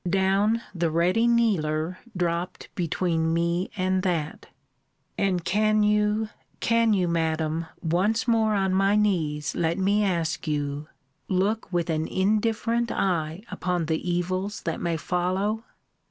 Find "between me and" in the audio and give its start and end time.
2.73-4.01